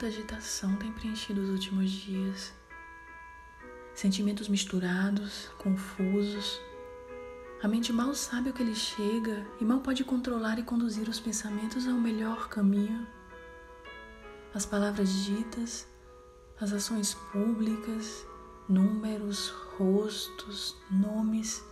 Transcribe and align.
quanta 0.00 0.06
agitação 0.06 0.76
tem 0.76 0.90
preenchido 0.90 1.42
os 1.42 1.50
últimos 1.50 1.90
dias. 1.90 2.54
Sentimentos 3.94 4.48
misturados, 4.48 5.50
confusos. 5.58 6.58
A 7.62 7.68
mente 7.68 7.92
mal 7.92 8.14
sabe 8.14 8.48
o 8.48 8.52
que 8.54 8.64
lhe 8.64 8.74
chega 8.74 9.46
e 9.60 9.64
mal 9.64 9.80
pode 9.80 10.02
controlar 10.02 10.58
e 10.58 10.62
conduzir 10.62 11.06
os 11.06 11.20
pensamentos 11.20 11.86
ao 11.86 11.98
melhor 11.98 12.48
caminho. 12.48 13.06
As 14.54 14.64
palavras 14.64 15.12
ditas, 15.26 15.86
as 16.58 16.72
ações 16.72 17.12
públicas, 17.30 18.26
números, 18.66 19.50
rostos, 19.76 20.78
nomes, 20.90 21.62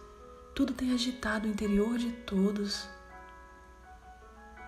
tudo 0.54 0.74
tem 0.74 0.92
agitado 0.92 1.48
o 1.48 1.51
interior 1.51 1.96
de 1.96 2.12
todos. 2.26 2.87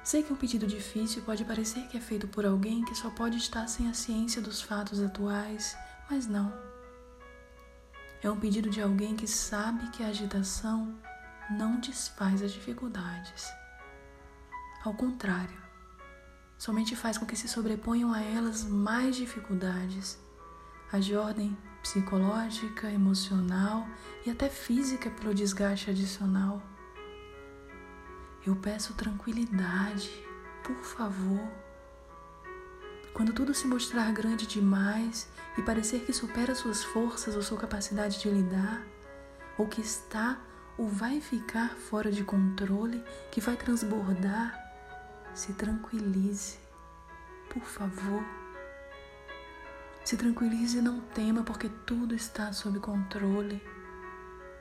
Sei 0.02 0.22
que 0.22 0.32
um 0.32 0.36
pedido 0.36 0.66
difícil 0.66 1.22
pode 1.22 1.44
parecer 1.44 1.86
que 1.88 1.96
é 1.96 2.00
feito 2.00 2.26
por 2.26 2.46
alguém 2.46 2.84
que 2.84 2.94
só 2.94 3.10
pode 3.10 3.36
estar 3.36 3.66
sem 3.68 3.88
a 3.88 3.94
ciência 3.94 4.40
dos 4.40 4.62
fatos 4.62 5.02
atuais, 5.02 5.76
mas 6.10 6.26
não. 6.26 6.52
É 8.22 8.30
um 8.30 8.38
pedido 8.38 8.70
de 8.70 8.80
alguém 8.80 9.14
que 9.14 9.26
sabe 9.26 9.88
que 9.90 10.02
a 10.02 10.08
agitação 10.08 10.98
não 11.50 11.80
desfaz 11.80 12.42
as 12.42 12.52
dificuldades. 12.52 13.46
Ao 14.84 14.94
contrário, 14.94 15.60
somente 16.56 16.96
faz 16.96 17.18
com 17.18 17.26
que 17.26 17.36
se 17.36 17.48
sobreponham 17.48 18.12
a 18.12 18.22
elas 18.22 18.64
mais 18.64 19.16
dificuldades, 19.16 20.18
as 20.92 21.04
de 21.04 21.14
ordem 21.14 21.56
psicológica, 21.82 22.90
emocional 22.90 23.86
e 24.24 24.30
até 24.30 24.48
física 24.48 25.10
pelo 25.10 25.34
desgaste 25.34 25.90
adicional. 25.90 26.62
Eu 28.46 28.56
peço 28.56 28.94
tranquilidade, 28.94 30.10
por 30.64 30.76
favor. 30.76 31.46
Quando 33.12 33.34
tudo 33.34 33.52
se 33.52 33.66
mostrar 33.66 34.10
grande 34.12 34.46
demais 34.46 35.28
e 35.58 35.62
parecer 35.62 36.00
que 36.06 36.12
supera 36.12 36.54
suas 36.54 36.82
forças 36.82 37.36
ou 37.36 37.42
sua 37.42 37.58
capacidade 37.58 38.18
de 38.18 38.30
lidar, 38.30 38.82
ou 39.58 39.66
que 39.66 39.82
está 39.82 40.40
ou 40.78 40.88
vai 40.88 41.20
ficar 41.20 41.74
fora 41.76 42.10
de 42.10 42.24
controle, 42.24 43.04
que 43.30 43.42
vai 43.42 43.56
transbordar, 43.56 44.58
se 45.34 45.52
tranquilize, 45.52 46.58
por 47.50 47.62
favor. 47.62 48.24
Se 50.02 50.16
tranquilize 50.16 50.78
e 50.78 50.82
não 50.82 51.00
tema, 51.00 51.42
porque 51.42 51.68
tudo 51.84 52.14
está 52.14 52.54
sob 52.54 52.80
controle. 52.80 53.62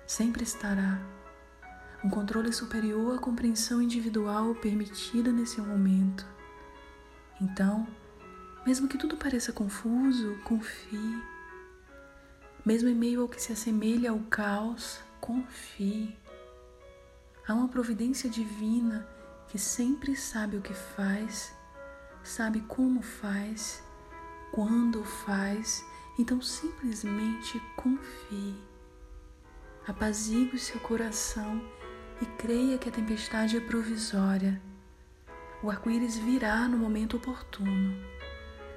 Sempre 0.05 0.43
estará 0.43 0.99
um 2.03 2.09
controle 2.09 2.51
superior 2.53 3.17
à 3.17 3.19
compreensão 3.19 3.81
individual 3.81 4.55
permitida 4.55 5.31
nesse 5.31 5.59
momento. 5.59 6.25
Então, 7.41 7.87
mesmo 8.65 8.87
que 8.87 8.97
tudo 8.97 9.17
pareça 9.17 9.51
confuso, 9.51 10.37
confie. 10.43 11.23
Mesmo 12.65 12.89
em 12.89 12.95
meio 12.95 13.21
ao 13.21 13.27
que 13.27 13.41
se 13.41 13.51
assemelha 13.51 14.11
ao 14.11 14.19
caos, 14.19 14.99
confie. 15.19 16.15
Há 17.47 17.53
uma 17.53 17.67
providência 17.67 18.29
divina 18.29 19.07
que 19.47 19.57
sempre 19.57 20.15
sabe 20.15 20.57
o 20.57 20.61
que 20.61 20.73
faz, 20.73 21.53
sabe 22.23 22.61
como 22.61 23.01
faz, 23.01 23.81
quando 24.51 25.03
faz, 25.03 25.83
então 26.17 26.41
simplesmente 26.41 27.59
confie. 27.75 28.55
Apazigue 29.87 30.55
o 30.55 30.59
seu 30.59 30.79
coração 30.81 31.59
e 32.21 32.25
creia 32.25 32.77
que 32.77 32.89
a 32.89 32.91
tempestade 32.91 33.57
é 33.57 33.59
provisória. 33.61 34.61
O 35.63 35.69
arco-íris 35.69 36.17
virá 36.17 36.67
no 36.67 36.77
momento 36.77 37.17
oportuno. 37.17 37.95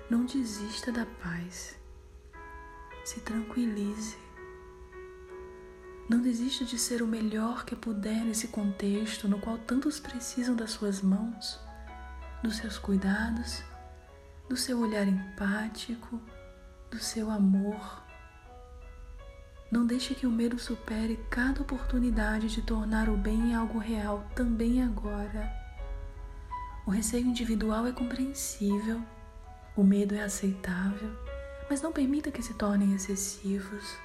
Não 0.09 0.25
desista 0.25 0.93
da 0.93 1.06
paz. 1.06 1.78
Se 3.05 3.21
tranquilize. 3.21 4.16
Não 6.09 6.21
desista 6.21 6.65
de 6.65 6.78
ser 6.78 7.03
o 7.03 7.06
melhor 7.06 7.65
que 7.65 7.75
puder 7.75 8.25
nesse 8.25 8.49
contexto 8.49 9.28
no 9.28 9.39
qual 9.39 9.59
tantos 9.59 9.99
precisam 9.99 10.55
das 10.55 10.72
suas 10.72 11.00
mãos, 11.00 11.59
dos 12.43 12.56
seus 12.56 12.78
cuidados, 12.78 13.62
do 14.49 14.56
seu 14.56 14.81
olhar 14.81 15.06
empático, 15.06 16.21
do 16.91 16.99
seu 16.99 17.31
amor 17.31 18.03
não 19.72 19.87
deixe 19.87 20.15
que 20.15 20.27
o 20.27 20.31
medo 20.31 20.59
supere 20.59 21.19
cada 21.31 21.62
oportunidade 21.62 22.49
de 22.49 22.60
tornar 22.60 23.09
o 23.09 23.16
bem 23.16 23.55
algo 23.55 23.78
real 23.78 24.22
também 24.37 24.83
agora. 24.83 25.50
O 26.87 26.91
receio 26.91 27.27
individual 27.27 27.87
é 27.87 27.93
compreensível, 27.93 29.00
o 29.75 29.83
medo 29.83 30.15
é 30.15 30.25
aceitável, 30.25 31.10
mas 31.71 31.81
não 31.81 31.91
permita 31.91 32.31
que 32.31 32.43
se 32.43 32.53
tornem 32.53 32.94
excessivos. 32.94 33.97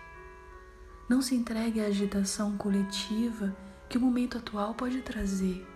Não 1.09 1.21
se 1.21 1.35
entregue 1.35 1.81
à 1.81 1.87
agitação 1.87 2.55
coletiva 2.55 3.53
que 3.89 3.97
o 3.97 4.01
momento 4.01 4.37
atual 4.37 4.73
pode 4.73 5.01
trazer. 5.01 5.67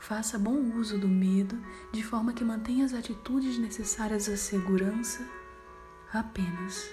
Faça 0.00 0.36
bom 0.36 0.58
uso 0.76 0.98
do 0.98 1.06
medo 1.06 1.56
de 1.92 2.02
forma 2.02 2.32
que 2.32 2.42
mantenha 2.42 2.84
as 2.84 2.92
atitudes 2.92 3.56
necessárias 3.56 4.28
à 4.28 4.36
segurança 4.36 5.24
apenas. 6.12 6.90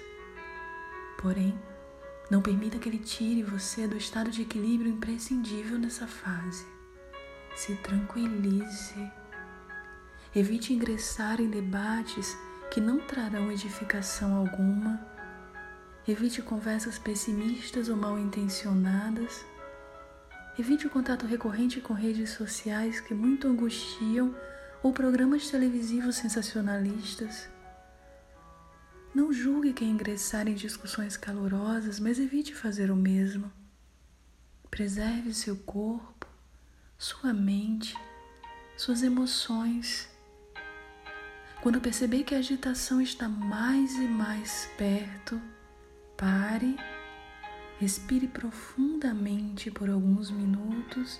Porém, 1.18 1.56
não 2.32 2.42
permita 2.42 2.80
que 2.80 2.88
ele 2.88 2.98
tire 2.98 3.44
você 3.44 3.86
do 3.86 3.98
estado 3.98 4.32
de 4.32 4.44
equilíbrio 4.44 4.90
imprescindível 4.90 5.78
nessa 5.78 6.08
fase. 6.08 6.66
Se 7.58 7.76
tranquilize. 7.76 9.12
Evite 10.34 10.74
ingressar 10.74 11.42
em 11.42 11.50
debates 11.50 12.38
que 12.72 12.80
não 12.80 13.02
trarão 13.02 13.52
edificação 13.52 14.34
alguma. 14.34 15.06
Evite 16.08 16.42
conversas 16.42 16.98
pessimistas 16.98 17.90
ou 17.90 17.98
mal 17.98 18.18
intencionadas. 18.18 19.46
Evite 20.58 20.88
o 20.88 20.90
contato 20.90 21.26
recorrente 21.26 21.82
com 21.82 21.94
redes 21.94 22.30
sociais 22.30 23.02
que 23.02 23.14
muito 23.14 23.46
angustiam 23.46 24.34
ou 24.82 24.94
programas 24.94 25.50
televisivos 25.50 26.16
sensacionalistas. 26.16 27.50
Não 29.14 29.34
julgue 29.34 29.74
quem 29.74 29.90
ingressar 29.90 30.48
em 30.48 30.54
discussões 30.54 31.18
calorosas, 31.18 32.00
mas 32.00 32.18
evite 32.18 32.56
fazer 32.56 32.90
o 32.90 32.96
mesmo. 32.96 33.52
Preserve 34.70 35.34
seu 35.34 35.58
corpo, 35.58 36.26
sua 36.98 37.34
mente, 37.34 37.94
suas 38.78 39.04
emoções. 39.04 40.08
Quando 41.62 41.82
perceber 41.82 42.24
que 42.24 42.34
a 42.34 42.38
agitação 42.38 43.02
está 43.02 43.28
mais 43.28 43.96
e 43.96 44.08
mais 44.08 44.70
perto, 44.78 45.42
pare, 46.16 46.78
respire 47.80 48.30
profundamente 48.30 49.70
por 49.70 49.90
alguns 49.90 50.32
minutos 50.32 51.20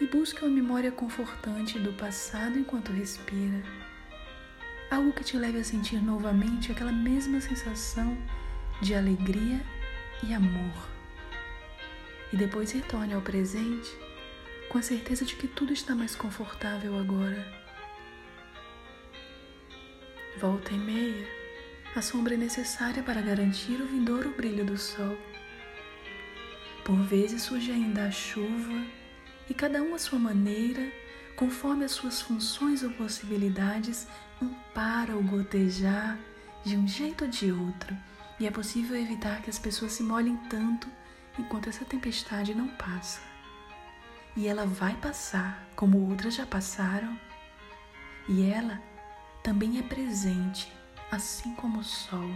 e 0.00 0.06
busque 0.06 0.42
uma 0.42 0.50
memória 0.50 0.90
confortante 0.90 1.78
do 1.78 1.92
passado 1.92 2.58
enquanto 2.58 2.90
respira 2.90 3.85
algo 4.90 5.12
que 5.12 5.24
te 5.24 5.36
leve 5.36 5.58
a 5.58 5.64
sentir 5.64 6.02
novamente 6.02 6.70
aquela 6.70 6.92
mesma 6.92 7.40
sensação 7.40 8.16
de 8.80 8.94
alegria 8.94 9.60
e 10.22 10.32
amor. 10.32 10.88
E 12.32 12.36
depois 12.36 12.72
retorne 12.72 13.14
ao 13.14 13.20
presente 13.20 13.90
com 14.68 14.78
a 14.78 14.82
certeza 14.82 15.24
de 15.24 15.36
que 15.36 15.46
tudo 15.46 15.72
está 15.72 15.94
mais 15.94 16.14
confortável 16.14 16.98
agora. 16.98 17.46
Volta 20.38 20.72
e 20.72 20.78
meia, 20.78 21.26
a 21.94 22.02
sombra 22.02 22.34
é 22.34 22.36
necessária 22.36 23.02
para 23.02 23.22
garantir 23.22 23.80
o 23.80 23.86
vindouro 23.86 24.30
brilho 24.36 24.64
do 24.64 24.76
sol. 24.76 25.16
Por 26.84 27.02
vezes 27.02 27.42
surge 27.42 27.72
ainda 27.72 28.04
a 28.04 28.10
chuva, 28.10 28.84
e 29.48 29.54
cada 29.54 29.82
um 29.82 29.94
à 29.94 29.98
sua 29.98 30.18
maneira, 30.18 30.92
conforme 31.36 31.84
as 31.84 31.92
suas 31.92 32.20
funções 32.22 32.82
ou 32.82 32.90
possibilidades, 32.90 34.08
ampara 34.42 35.16
o 35.16 35.22
gotejar 35.22 36.18
de 36.64 36.76
um 36.76 36.88
jeito 36.88 37.24
ou 37.24 37.30
de 37.30 37.52
outro, 37.52 37.96
e 38.40 38.46
é 38.46 38.50
possível 38.50 38.96
evitar 38.96 39.42
que 39.42 39.50
as 39.50 39.58
pessoas 39.58 39.92
se 39.92 40.02
molhem 40.02 40.36
tanto 40.48 40.88
enquanto 41.38 41.68
essa 41.68 41.84
tempestade 41.84 42.54
não 42.54 42.68
passa. 42.68 43.20
E 44.34 44.46
ela 44.46 44.66
vai 44.66 44.94
passar, 44.96 45.66
como 45.76 46.10
outras 46.10 46.34
já 46.34 46.44
passaram, 46.44 47.18
e 48.28 48.50
ela 48.50 48.82
também 49.42 49.78
é 49.78 49.82
presente, 49.82 50.72
assim 51.10 51.54
como 51.54 51.78
o 51.78 51.84
sol. 51.84 52.28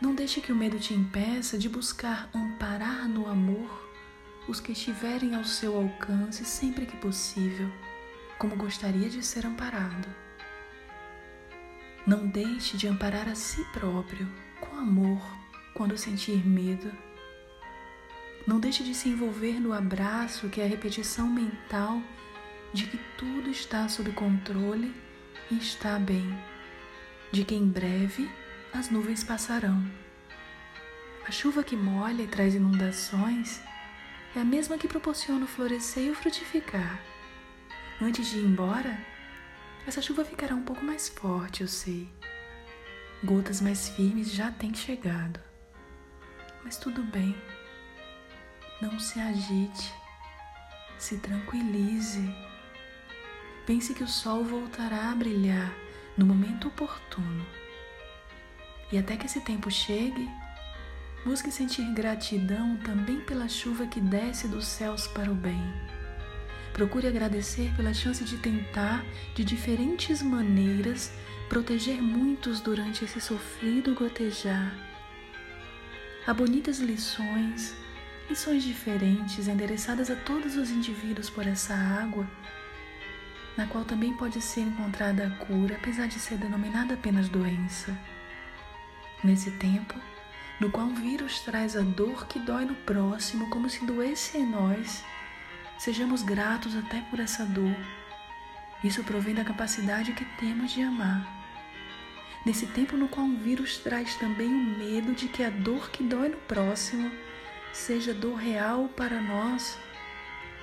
Não 0.00 0.14
deixe 0.14 0.40
que 0.40 0.52
o 0.52 0.56
medo 0.56 0.78
te 0.78 0.94
impeça 0.94 1.58
de 1.58 1.68
buscar 1.68 2.28
amparar 2.34 3.08
no 3.08 3.28
amor 3.28 3.85
os 4.48 4.60
que 4.60 4.72
estiverem 4.72 5.34
ao 5.34 5.44
seu 5.44 5.76
alcance 5.76 6.44
sempre 6.44 6.86
que 6.86 6.96
possível 6.96 7.70
como 8.38 8.56
gostaria 8.56 9.08
de 9.08 9.22
ser 9.22 9.46
amparado. 9.46 10.08
Não 12.06 12.26
deixe 12.26 12.76
de 12.76 12.86
amparar 12.86 13.28
a 13.28 13.34
si 13.34 13.64
próprio 13.72 14.28
com 14.60 14.76
amor 14.76 15.20
quando 15.74 15.98
sentir 15.98 16.46
medo. 16.46 16.92
Não 18.46 18.60
deixe 18.60 18.84
de 18.84 18.94
se 18.94 19.08
envolver 19.08 19.58
no 19.58 19.72
abraço 19.72 20.48
que 20.48 20.60
é 20.60 20.64
a 20.64 20.68
repetição 20.68 21.26
mental 21.26 22.00
de 22.72 22.86
que 22.86 22.98
tudo 23.18 23.50
está 23.50 23.88
sob 23.88 24.12
controle 24.12 24.94
e 25.50 25.56
está 25.56 25.98
bem, 25.98 26.38
de 27.32 27.44
que 27.44 27.54
em 27.54 27.66
breve 27.66 28.30
as 28.72 28.90
nuvens 28.90 29.24
passarão. 29.24 29.82
A 31.26 31.30
chuva 31.32 31.64
que 31.64 31.74
molha 31.74 32.22
e 32.22 32.28
traz 32.28 32.54
inundações 32.54 33.60
é 34.38 34.42
a 34.42 34.44
mesma 34.44 34.76
que 34.76 34.86
proporciona 34.86 35.46
o 35.46 35.48
florescer 35.48 36.04
e 36.04 36.10
o 36.10 36.14
frutificar. 36.14 37.00
Antes 38.00 38.28
de 38.28 38.38
ir 38.38 38.44
embora, 38.44 38.98
essa 39.86 40.02
chuva 40.02 40.26
ficará 40.26 40.54
um 40.54 40.62
pouco 40.62 40.84
mais 40.84 41.08
forte, 41.08 41.62
eu 41.62 41.68
sei. 41.68 42.06
Gotas 43.24 43.62
mais 43.62 43.88
firmes 43.88 44.30
já 44.30 44.50
têm 44.50 44.74
chegado. 44.74 45.40
Mas 46.62 46.76
tudo 46.76 47.02
bem. 47.02 47.34
Não 48.82 49.00
se 49.00 49.18
agite. 49.18 49.94
Se 50.98 51.16
tranquilize. 51.16 52.28
Pense 53.64 53.94
que 53.94 54.04
o 54.04 54.08
sol 54.08 54.44
voltará 54.44 55.12
a 55.12 55.14
brilhar 55.14 55.72
no 56.14 56.26
momento 56.26 56.68
oportuno. 56.68 57.46
E 58.92 58.98
até 58.98 59.16
que 59.16 59.24
esse 59.24 59.40
tempo 59.40 59.70
chegue, 59.70 60.28
busque 61.24 61.50
sentir 61.50 61.84
gratidão 61.92 62.76
também 62.78 63.20
pela 63.20 63.48
chuva 63.48 63.86
que 63.86 64.00
desce 64.00 64.46
dos 64.46 64.66
céus 64.66 65.06
para 65.08 65.30
o 65.30 65.34
bem. 65.34 65.62
Procure 66.72 67.06
agradecer 67.06 67.72
pela 67.74 67.94
chance 67.94 68.22
de 68.22 68.36
tentar, 68.36 69.04
de 69.34 69.42
diferentes 69.42 70.22
maneiras, 70.22 71.10
proteger 71.48 72.02
muitos 72.02 72.60
durante 72.60 73.04
esse 73.04 73.20
sofrido 73.20 73.94
gotejar. 73.94 74.74
Há 76.26 76.34
bonitas 76.34 76.80
lições, 76.80 77.74
lições 78.28 78.62
diferentes 78.62 79.48
endereçadas 79.48 80.10
a 80.10 80.16
todos 80.16 80.56
os 80.56 80.70
indivíduos 80.70 81.30
por 81.30 81.46
essa 81.46 81.74
água, 81.74 82.28
na 83.56 83.66
qual 83.66 83.84
também 83.84 84.12
pode 84.14 84.40
ser 84.42 84.60
encontrada 84.60 85.26
a 85.26 85.30
cura, 85.46 85.76
apesar 85.76 86.08
de 86.08 86.18
ser 86.18 86.36
denominada 86.36 86.94
apenas 86.94 87.28
doença. 87.28 87.96
Nesse 89.24 89.50
tempo, 89.52 89.94
no 90.58 90.70
qual 90.70 90.86
o 90.86 90.94
vírus 90.94 91.40
traz 91.40 91.76
a 91.76 91.82
dor 91.82 92.26
que 92.26 92.38
dói 92.38 92.64
no 92.64 92.74
próximo, 92.74 93.50
como 93.50 93.68
se 93.68 93.84
doesse 93.84 94.38
em 94.38 94.46
nós, 94.46 95.04
sejamos 95.78 96.22
gratos 96.22 96.74
até 96.76 97.00
por 97.02 97.20
essa 97.20 97.44
dor. 97.44 97.76
Isso 98.82 99.04
provém 99.04 99.34
da 99.34 99.44
capacidade 99.44 100.12
que 100.12 100.24
temos 100.38 100.72
de 100.72 100.82
amar. 100.82 101.26
Nesse 102.44 102.66
tempo 102.66 102.96
no 102.96 103.08
qual 103.08 103.26
o 103.26 103.36
vírus 103.36 103.78
traz 103.78 104.14
também 104.16 104.48
o 104.48 104.78
medo 104.78 105.12
de 105.14 105.28
que 105.28 105.42
a 105.42 105.50
dor 105.50 105.90
que 105.90 106.02
dói 106.02 106.28
no 106.28 106.36
próximo 106.38 107.10
seja 107.72 108.14
dor 108.14 108.36
real 108.36 108.88
para 108.88 109.20
nós, 109.20 109.78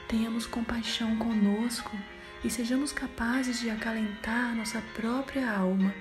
tenhamos 0.07 0.47
compaixão 0.47 1.15
conosco 1.17 1.95
e 2.43 2.49
sejamos 2.49 2.91
capazes 2.91 3.59
de 3.59 3.69
acalentar 3.69 4.55
nossa 4.55 4.81
própria 4.95 5.51
alma, 5.51 5.93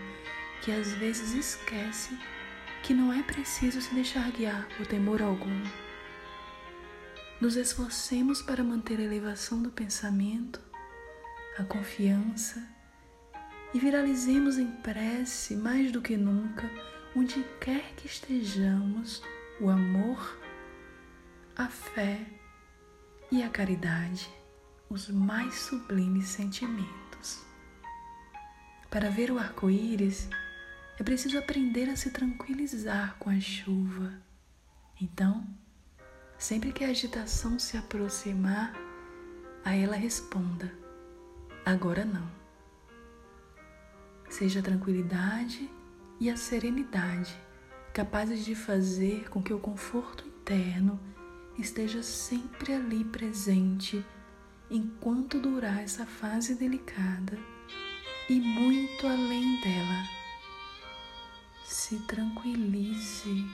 que 0.63 0.73
às 0.73 0.93
vezes 0.93 1.35
esquece 1.35 2.17
que 2.83 2.93
não 2.93 3.13
é 3.13 3.23
preciso 3.23 3.81
se 3.81 3.95
deixar 3.95 4.31
guiar 4.33 4.67
por 4.77 4.87
temor 4.87 5.23
algum. 5.23 5.63
Nos 7.41 7.57
esforcemos 7.57 8.43
para 8.43 8.65
manter 8.65 8.99
a 8.99 9.03
elevação 9.03 9.63
do 9.63 9.71
pensamento, 9.71 10.61
a 11.59 11.65
confiança 11.65 12.67
e 13.73 13.79
viralizemos 13.79 14.59
em 14.59 14.67
prece 14.67 15.57
mais 15.57 15.91
do 15.93 16.03
que 16.03 16.17
nunca, 16.17 16.71
onde 17.17 17.45
quer 17.61 17.95
que 17.97 18.07
estejamos, 18.07 19.23
o 19.61 19.71
amor 19.71 20.43
a 21.57 21.69
fé 21.69 22.19
e 23.31 23.43
a 23.43 23.49
caridade, 23.49 24.31
os 24.89 25.09
mais 25.09 25.55
sublimes 25.55 26.29
sentimentos. 26.29 27.45
Para 28.91 29.11
ver 29.11 29.31
o 29.31 29.39
arco-íris, 29.39 30.29
é 31.03 31.05
preciso 31.05 31.37
aprender 31.37 31.91
a 31.91 31.97
se 31.97 32.13
tranquilizar 32.13 33.17
com 33.19 33.29
a 33.29 33.41
chuva. 33.41 34.23
Então, 35.01 35.45
sempre 36.39 36.73
que 36.73 36.85
a 36.85 36.91
agitação 36.91 37.59
se 37.59 37.77
aproximar, 37.77 38.73
a 39.65 39.75
ela 39.75 39.97
responda: 39.97 40.73
agora 41.67 42.05
não. 42.05 42.31
Seja 44.31 44.61
a 44.61 44.63
tranquilidade 44.63 45.69
e 46.21 46.31
a 46.31 46.37
serenidade 46.37 47.37
capazes 47.93 48.45
de 48.45 48.55
fazer 48.55 49.29
com 49.29 49.43
que 49.43 49.53
o 49.53 49.59
conforto 49.59 50.25
interno 50.29 51.01
esteja 51.59 52.01
sempre 52.01 52.75
ali 52.75 53.05
presente 53.05 54.07
enquanto 54.71 55.41
durar 55.41 55.83
essa 55.83 56.07
fase 56.07 56.55
delicada 56.55 57.37
e 58.31 58.41
muito 58.41 59.05
além 59.05 59.61
dela. 59.61 60.22
Se 61.73 61.97
tranquilize 62.01 63.47